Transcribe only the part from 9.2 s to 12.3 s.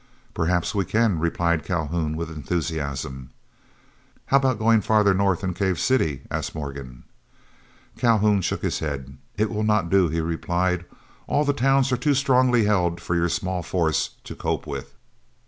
"It will not do," he replied; "all the towns are too